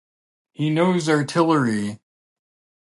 He 0.51 0.71
knows 0.71 1.07
artillery! 1.07 1.99